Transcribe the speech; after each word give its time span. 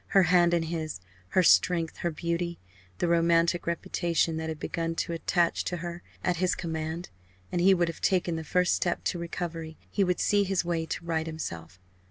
Her 0.17 0.23
hand 0.33 0.51
in 0.55 0.63
his 0.63 0.99
her 1.27 1.43
strength, 1.43 1.97
her 1.97 2.09
beauty, 2.09 2.57
the 2.97 3.07
romantic 3.07 3.67
reputation 3.67 4.37
that 4.37 4.49
had 4.49 4.59
begun 4.59 4.95
to 4.95 5.13
attach 5.13 5.63
to 5.65 5.77
her, 5.77 6.01
at 6.23 6.37
his 6.37 6.55
command 6.55 7.09
and 7.51 7.61
he 7.61 7.75
would 7.75 7.87
have 7.87 8.01
taken 8.01 8.35
the 8.35 8.43
first 8.43 8.73
step 8.73 9.03
to 9.03 9.19
recovery, 9.19 9.77
he 9.91 10.03
would 10.03 10.19
see 10.19 10.43
his 10.43 10.65
way 10.65 10.87
to 10.87 11.05
right 11.05 11.27
himself. 11.27 11.79